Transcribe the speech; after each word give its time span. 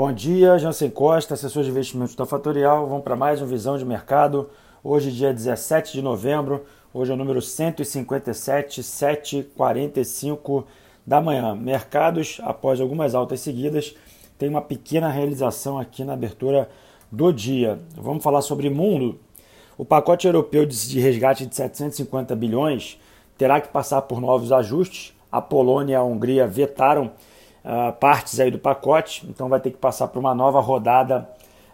Bom 0.00 0.14
dia, 0.14 0.56
Jansen 0.58 0.88
Costa, 0.88 1.34
assessor 1.34 1.62
de 1.62 1.68
investimentos 1.68 2.14
da 2.14 2.24
Fatorial. 2.24 2.86
Vamos 2.86 3.04
para 3.04 3.14
mais 3.14 3.42
uma 3.42 3.46
visão 3.46 3.76
de 3.76 3.84
mercado. 3.84 4.48
Hoje, 4.82 5.12
dia 5.12 5.30
17 5.30 5.92
de 5.92 6.00
novembro, 6.00 6.64
hoje 6.94 7.10
é 7.10 7.14
o 7.14 7.18
número 7.18 7.42
157, 7.42 8.80
7h45 8.80 10.64
da 11.06 11.20
manhã. 11.20 11.54
Mercados, 11.54 12.40
após 12.42 12.80
algumas 12.80 13.14
altas 13.14 13.40
seguidas, 13.40 13.94
tem 14.38 14.48
uma 14.48 14.62
pequena 14.62 15.10
realização 15.10 15.78
aqui 15.78 16.02
na 16.02 16.14
abertura 16.14 16.70
do 17.12 17.30
dia. 17.30 17.78
Vamos 17.94 18.24
falar 18.24 18.40
sobre 18.40 18.70
mundo. 18.70 19.20
O 19.76 19.84
pacote 19.84 20.26
europeu 20.26 20.64
de 20.64 20.98
resgate 20.98 21.44
de 21.44 21.54
750 21.54 22.34
bilhões 22.34 22.98
terá 23.36 23.60
que 23.60 23.68
passar 23.68 24.00
por 24.00 24.18
novos 24.18 24.50
ajustes. 24.50 25.12
A 25.30 25.42
Polônia 25.42 25.92
e 25.92 25.96
a 25.96 26.02
Hungria 26.02 26.46
vetaram 26.46 27.10
uh, 27.64 27.92
partes 27.92 28.40
aí 28.40 28.50
do 28.50 28.58
pacote, 28.58 29.26
então 29.28 29.48
vai 29.48 29.60
ter 29.60 29.70
que 29.70 29.78
passar 29.78 30.08
por 30.08 30.18
uma 30.18 30.34
nova 30.34 30.60
rodada 30.60 31.28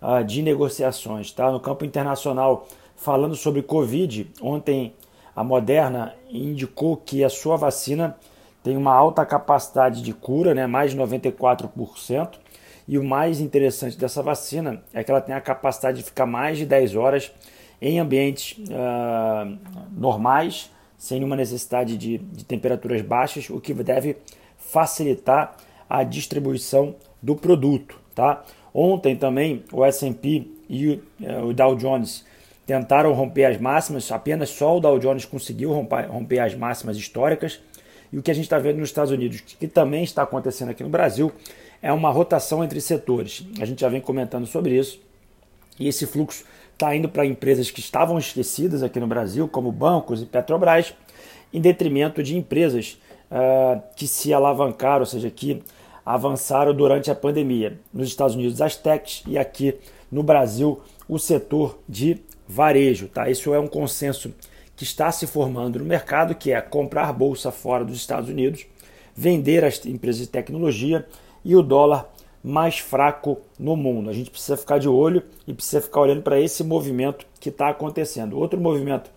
uh, 0.00 0.24
de 0.24 0.42
negociações. 0.42 1.30
Tá? 1.32 1.50
No 1.50 1.60
campo 1.60 1.84
internacional, 1.84 2.66
falando 2.96 3.34
sobre 3.34 3.62
Covid, 3.62 4.30
ontem 4.40 4.94
a 5.34 5.42
Moderna 5.42 6.14
indicou 6.30 6.96
que 6.96 7.24
a 7.24 7.28
sua 7.28 7.56
vacina 7.56 8.16
tem 8.62 8.76
uma 8.76 8.94
alta 8.94 9.26
capacidade 9.26 10.02
de 10.02 10.12
cura, 10.12 10.54
né, 10.54 10.66
mais 10.66 10.92
de 10.92 10.98
94%. 10.98 12.38
E 12.86 12.98
o 12.98 13.04
mais 13.04 13.40
interessante 13.40 13.96
dessa 13.96 14.22
vacina 14.22 14.82
é 14.92 15.02
que 15.02 15.10
ela 15.10 15.20
tem 15.20 15.34
a 15.34 15.40
capacidade 15.40 15.98
de 15.98 16.04
ficar 16.04 16.26
mais 16.26 16.58
de 16.58 16.66
10 16.66 16.96
horas 16.96 17.32
em 17.80 17.98
ambientes 17.98 18.58
uh, 18.58 19.58
normais, 19.90 20.70
sem 20.96 21.18
nenhuma 21.18 21.36
necessidade 21.36 21.96
de, 21.96 22.18
de 22.18 22.44
temperaturas 22.44 23.00
baixas, 23.02 23.50
o 23.50 23.60
que 23.60 23.74
deve 23.74 24.18
facilitar 24.56 25.56
a 25.92 26.04
distribuição 26.04 26.94
do 27.20 27.36
produto. 27.36 28.00
Tá? 28.14 28.42
Ontem 28.72 29.14
também 29.14 29.62
o 29.70 29.84
S&P 29.84 30.46
e 30.68 30.98
eh, 31.22 31.42
o 31.42 31.52
Dow 31.52 31.76
Jones 31.76 32.24
tentaram 32.66 33.12
romper 33.12 33.44
as 33.44 33.60
máximas, 33.60 34.10
apenas 34.10 34.48
só 34.48 34.74
o 34.74 34.80
Dow 34.80 34.98
Jones 34.98 35.26
conseguiu 35.26 35.70
romper, 35.70 36.06
romper 36.06 36.38
as 36.38 36.54
máximas 36.54 36.96
históricas. 36.96 37.60
E 38.10 38.16
o 38.16 38.22
que 38.22 38.30
a 38.30 38.34
gente 38.34 38.44
está 38.44 38.58
vendo 38.58 38.78
nos 38.78 38.88
Estados 38.88 39.12
Unidos, 39.12 39.40
que 39.40 39.68
também 39.68 40.02
está 40.02 40.22
acontecendo 40.22 40.70
aqui 40.70 40.82
no 40.82 40.88
Brasil, 40.88 41.30
é 41.82 41.92
uma 41.92 42.10
rotação 42.10 42.64
entre 42.64 42.80
setores. 42.80 43.44
A 43.60 43.66
gente 43.66 43.82
já 43.82 43.88
vem 43.90 44.00
comentando 44.00 44.46
sobre 44.46 44.78
isso. 44.78 44.98
E 45.78 45.88
esse 45.88 46.06
fluxo 46.06 46.44
está 46.72 46.96
indo 46.96 47.08
para 47.08 47.26
empresas 47.26 47.70
que 47.70 47.80
estavam 47.80 48.18
esquecidas 48.18 48.82
aqui 48.82 48.98
no 48.98 49.06
Brasil, 49.06 49.46
como 49.46 49.70
bancos 49.70 50.22
e 50.22 50.26
Petrobras, 50.26 50.94
em 51.52 51.60
detrimento 51.60 52.22
de 52.22 52.36
empresas 52.36 52.98
uh, 53.30 53.82
que 53.94 54.06
se 54.06 54.32
alavancaram, 54.32 55.00
ou 55.00 55.06
seja, 55.06 55.30
que 55.30 55.62
avançaram 56.04 56.74
durante 56.74 57.10
a 57.10 57.14
pandemia. 57.14 57.78
Nos 57.92 58.08
Estados 58.08 58.34
Unidos, 58.34 58.60
as 58.60 58.76
techs 58.76 59.22
e 59.26 59.38
aqui 59.38 59.74
no 60.10 60.22
Brasil, 60.22 60.80
o 61.08 61.18
setor 61.18 61.78
de 61.88 62.20
varejo. 62.46 63.08
Tá? 63.08 63.30
Isso 63.30 63.54
é 63.54 63.58
um 63.58 63.66
consenso 63.66 64.32
que 64.76 64.84
está 64.84 65.12
se 65.12 65.26
formando 65.26 65.78
no 65.78 65.84
mercado, 65.84 66.34
que 66.34 66.52
é 66.52 66.60
comprar 66.60 67.12
bolsa 67.12 67.50
fora 67.50 67.84
dos 67.84 67.96
Estados 67.96 68.28
Unidos, 68.28 68.66
vender 69.14 69.64
as 69.64 69.84
empresas 69.86 70.22
de 70.22 70.26
tecnologia 70.26 71.06
e 71.44 71.54
o 71.54 71.62
dólar 71.62 72.10
mais 72.42 72.78
fraco 72.78 73.38
no 73.58 73.76
mundo. 73.76 74.10
A 74.10 74.12
gente 74.12 74.30
precisa 74.30 74.56
ficar 74.56 74.78
de 74.78 74.88
olho 74.88 75.22
e 75.46 75.54
precisa 75.54 75.80
ficar 75.80 76.00
olhando 76.00 76.22
para 76.22 76.40
esse 76.40 76.64
movimento 76.64 77.24
que 77.38 77.48
está 77.48 77.68
acontecendo. 77.68 78.38
Outro 78.38 78.60
movimento 78.60 79.10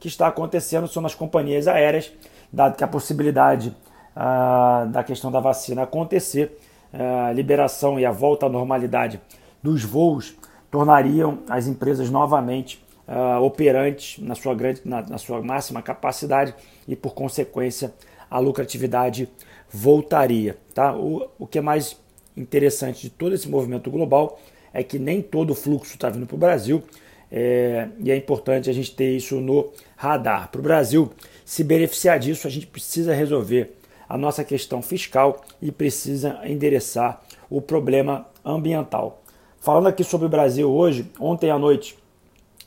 que 0.00 0.08
está 0.08 0.26
acontecendo 0.26 0.88
são 0.88 1.02
nas 1.02 1.14
companhias 1.14 1.68
aéreas, 1.68 2.10
dado 2.52 2.76
que 2.76 2.82
a 2.82 2.88
possibilidade 2.88 3.74
da 4.14 5.02
questão 5.02 5.30
da 5.30 5.40
vacina 5.40 5.82
acontecer, 5.82 6.58
ah, 6.92 7.28
a 7.28 7.32
liberação 7.32 7.98
e 7.98 8.04
a 8.04 8.10
volta 8.10 8.46
à 8.46 8.48
normalidade 8.48 9.20
dos 9.62 9.82
voos 9.82 10.34
tornariam 10.70 11.38
as 11.48 11.66
empresas 11.66 12.10
novamente 12.10 12.84
ah, 13.08 13.40
operantes 13.40 14.22
na 14.22 14.34
sua, 14.34 14.54
grande, 14.54 14.82
na, 14.84 15.02
na 15.02 15.18
sua 15.18 15.40
máxima 15.40 15.80
capacidade 15.80 16.54
e, 16.86 16.94
por 16.94 17.14
consequência, 17.14 17.92
a 18.30 18.38
lucratividade 18.38 19.28
voltaria. 19.70 20.56
Tá? 20.74 20.94
O, 20.94 21.28
o 21.38 21.46
que 21.46 21.58
é 21.58 21.62
mais 21.62 21.96
interessante 22.36 23.02
de 23.02 23.10
todo 23.10 23.34
esse 23.34 23.48
movimento 23.48 23.90
global 23.90 24.38
é 24.72 24.82
que 24.82 24.98
nem 24.98 25.20
todo 25.20 25.50
o 25.50 25.54
fluxo 25.54 25.94
está 25.94 26.08
vindo 26.08 26.26
para 26.26 26.34
o 26.34 26.38
Brasil 26.38 26.82
é, 27.30 27.88
e 27.98 28.10
é 28.10 28.16
importante 28.16 28.68
a 28.68 28.72
gente 28.72 28.94
ter 28.94 29.16
isso 29.16 29.40
no 29.40 29.70
radar. 29.96 30.50
Para 30.50 30.60
o 30.60 30.62
Brasil 30.62 31.10
se 31.44 31.64
beneficiar 31.64 32.18
disso, 32.18 32.46
a 32.46 32.50
gente 32.50 32.66
precisa 32.66 33.14
resolver 33.14 33.74
a 34.12 34.18
nossa 34.18 34.44
questão 34.44 34.82
fiscal 34.82 35.40
e 35.62 35.72
precisa 35.72 36.38
endereçar 36.44 37.22
o 37.48 37.62
problema 37.62 38.26
ambiental. 38.44 39.22
Falando 39.58 39.86
aqui 39.86 40.04
sobre 40.04 40.26
o 40.26 40.28
Brasil 40.28 40.70
hoje, 40.70 41.10
ontem 41.18 41.50
à 41.50 41.58
noite, 41.58 41.96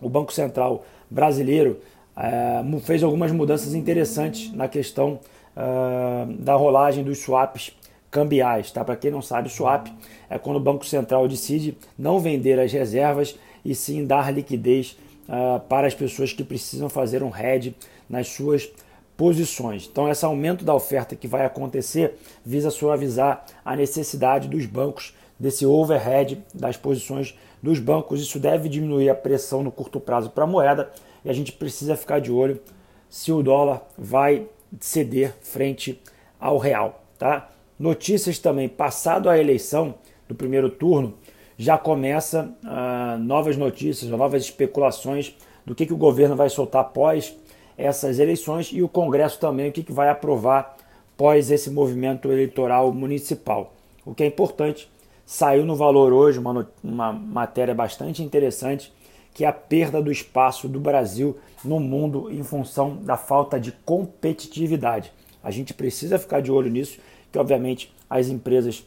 o 0.00 0.08
Banco 0.08 0.32
Central 0.32 0.84
brasileiro 1.10 1.80
é, 2.16 2.62
fez 2.82 3.02
algumas 3.02 3.32
mudanças 3.32 3.74
interessantes 3.74 4.52
na 4.52 4.68
questão 4.68 5.18
é, 5.56 6.26
da 6.38 6.54
rolagem 6.54 7.02
dos 7.02 7.18
swaps 7.18 7.76
cambiais. 8.08 8.70
Tá? 8.70 8.84
Para 8.84 8.94
quem 8.94 9.10
não 9.10 9.20
sabe, 9.20 9.48
swap 9.48 9.88
é 10.30 10.38
quando 10.38 10.58
o 10.58 10.60
Banco 10.60 10.86
Central 10.86 11.26
decide 11.26 11.76
não 11.98 12.20
vender 12.20 12.60
as 12.60 12.72
reservas 12.72 13.36
e 13.64 13.74
sim 13.74 14.06
dar 14.06 14.32
liquidez 14.32 14.96
uh, 15.28 15.58
para 15.58 15.88
as 15.88 15.94
pessoas 15.94 16.32
que 16.32 16.44
precisam 16.44 16.88
fazer 16.88 17.20
um 17.24 17.36
hedge 17.36 17.74
nas 18.08 18.28
suas 18.28 18.70
posições. 19.16 19.88
Então, 19.90 20.08
esse 20.08 20.24
aumento 20.24 20.64
da 20.64 20.74
oferta 20.74 21.14
que 21.14 21.28
vai 21.28 21.44
acontecer 21.44 22.18
visa 22.44 22.70
suavizar 22.70 23.44
a 23.64 23.76
necessidade 23.76 24.48
dos 24.48 24.66
bancos 24.66 25.14
desse 25.38 25.66
overhead 25.66 26.42
das 26.54 26.76
posições 26.76 27.36
dos 27.62 27.78
bancos. 27.78 28.20
Isso 28.20 28.38
deve 28.38 28.68
diminuir 28.68 29.08
a 29.10 29.14
pressão 29.14 29.62
no 29.62 29.70
curto 29.70 30.00
prazo 30.00 30.30
para 30.30 30.44
a 30.44 30.46
moeda 30.46 30.90
e 31.24 31.30
a 31.30 31.32
gente 31.32 31.52
precisa 31.52 31.96
ficar 31.96 32.20
de 32.20 32.32
olho 32.32 32.60
se 33.08 33.30
o 33.30 33.42
dólar 33.42 33.82
vai 33.96 34.46
ceder 34.80 35.34
frente 35.42 36.00
ao 36.40 36.58
real. 36.58 37.04
Tá? 37.18 37.50
Notícias 37.78 38.38
também, 38.38 38.68
passado 38.68 39.28
a 39.28 39.38
eleição 39.38 39.94
do 40.28 40.34
primeiro 40.34 40.70
turno, 40.70 41.14
já 41.56 41.76
começa 41.76 42.52
uh, 42.64 43.18
novas 43.18 43.56
notícias, 43.56 44.10
novas 44.10 44.44
especulações 44.44 45.36
do 45.64 45.74
que, 45.74 45.86
que 45.86 45.92
o 45.92 45.96
governo 45.96 46.34
vai 46.34 46.48
soltar 46.48 46.80
após 46.80 47.36
essas 47.82 48.18
eleições 48.18 48.70
e 48.72 48.82
o 48.82 48.88
Congresso 48.88 49.40
também 49.40 49.68
o 49.68 49.72
que, 49.72 49.82
que 49.82 49.92
vai 49.92 50.08
aprovar 50.08 50.76
após 51.14 51.50
esse 51.50 51.70
movimento 51.70 52.30
eleitoral 52.30 52.92
municipal. 52.92 53.74
O 54.04 54.14
que 54.14 54.22
é 54.22 54.26
importante, 54.26 54.90
saiu 55.24 55.64
no 55.64 55.76
valor 55.76 56.12
hoje 56.12 56.38
uma, 56.38 56.68
uma 56.82 57.12
matéria 57.12 57.74
bastante 57.74 58.22
interessante, 58.22 58.92
que 59.32 59.44
é 59.44 59.48
a 59.48 59.52
perda 59.52 60.02
do 60.02 60.10
espaço 60.10 60.68
do 60.68 60.80
Brasil 60.80 61.38
no 61.64 61.78
mundo 61.78 62.30
em 62.30 62.42
função 62.42 62.96
da 62.96 63.16
falta 63.16 63.58
de 63.58 63.72
competitividade. 63.72 65.12
A 65.42 65.50
gente 65.50 65.72
precisa 65.72 66.18
ficar 66.18 66.40
de 66.40 66.50
olho 66.50 66.70
nisso, 66.70 66.98
que 67.30 67.38
obviamente 67.38 67.92
as 68.08 68.28
empresas, 68.28 68.84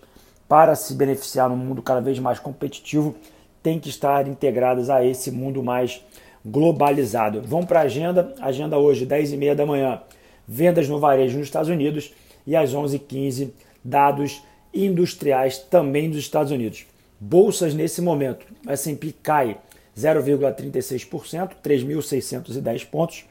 para 0.47 0.75
se 0.75 0.93
beneficiar 0.93 1.49
no 1.49 1.57
mundo 1.57 1.81
cada 1.81 2.01
vez 2.01 2.19
mais 2.19 2.37
competitivo, 2.37 3.15
têm 3.63 3.79
que 3.79 3.89
estar 3.89 4.27
integradas 4.27 4.89
a 4.89 5.03
esse 5.03 5.31
mundo 5.31 5.63
mais 5.63 6.03
globalizado. 6.45 7.41
Vamos 7.41 7.65
para 7.65 7.79
a 7.79 7.83
agenda. 7.83 8.33
Agenda 8.39 8.77
hoje, 8.77 9.05
10h30 9.05 9.55
da 9.55 9.65
manhã, 9.65 10.01
vendas 10.47 10.87
no 10.87 10.99
varejo 10.99 11.37
nos 11.39 11.47
Estados 11.47 11.69
Unidos 11.69 12.13
e 12.45 12.55
às 12.55 12.73
11h15, 12.73 13.49
dados 13.83 14.43
industriais 14.71 15.57
também 15.57 16.09
dos 16.09 16.19
Estados 16.19 16.51
Unidos. 16.51 16.85
Bolsas 17.19 17.73
nesse 17.73 18.01
momento, 18.01 18.45
S&P 18.67 19.13
cai 19.23 19.57
0,36%, 19.97 21.51
3.610 21.63 22.85
pontos. 22.85 23.25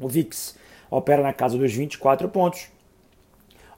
O 0.00 0.08
VIX 0.08 0.56
opera 0.90 1.22
na 1.22 1.32
casa 1.32 1.58
dos 1.58 1.72
24 1.74 2.28
pontos. 2.28 2.68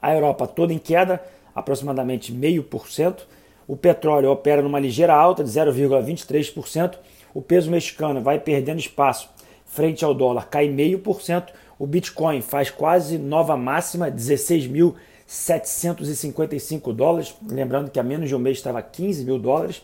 A 0.01 0.15
Europa 0.15 0.47
toda 0.47 0.73
em 0.73 0.79
queda, 0.79 1.21
aproximadamente 1.55 2.33
0,5%. 2.33 3.23
O 3.67 3.77
petróleo 3.77 4.31
opera 4.31 4.63
numa 4.63 4.79
ligeira 4.79 5.15
alta 5.15 5.43
de 5.43 5.51
0,23% 5.51 6.99
o 7.35 7.43
peso 7.43 7.71
mexicano 7.71 8.21
vai 8.21 8.39
perdendo 8.39 8.79
espaço 8.79 9.29
frente 9.71 10.05
ao 10.05 10.13
dólar, 10.13 10.49
cai 10.49 10.69
meio 10.69 10.99
por 10.99 11.23
cento. 11.23 11.53
O 11.79 11.87
Bitcoin 11.87 12.43
faz 12.43 12.69
quase 12.71 13.17
nova 13.17 13.57
máxima, 13.57 14.11
16.755 14.11 16.93
dólares. 16.93 17.35
Lembrando 17.49 17.91
que 17.91 17.99
há 17.99 18.03
menos 18.03 18.29
de 18.29 18.35
um 18.35 18.39
mês 18.39 18.59
estava 18.59 18.83
15 18.83 19.25
mil 19.25 19.39
dólares. 19.39 19.83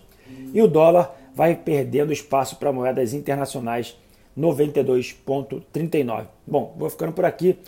E 0.53 0.61
o 0.61 0.67
dólar 0.67 1.17
vai 1.35 1.55
perdendo 1.55 2.13
espaço 2.13 2.57
para 2.57 2.73
moedas 2.73 3.15
internacionais, 3.15 3.97
92,39. 4.37 6.27
Bom, 6.47 6.75
vou 6.77 6.91
ficando 6.91 7.13
por 7.13 7.25
aqui. 7.25 7.59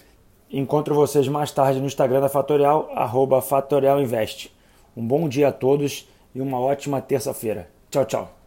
Encontro 0.51 0.95
vocês 0.95 1.27
mais 1.29 1.51
tarde 1.53 1.79
no 1.79 1.87
Instagram 1.87 2.21
da 2.21 2.29
Fatorial, 2.29 2.91
arroba 2.95 3.41
Fatorial 3.41 4.03
Invest. 4.03 4.53
Um 4.97 5.07
bom 5.07 5.29
dia 5.29 5.47
a 5.49 5.53
todos 5.53 6.09
e 6.35 6.41
uma 6.41 6.59
ótima 6.59 7.01
terça-feira. 7.01 7.71
Tchau, 7.91 8.05
tchau. 8.05 8.38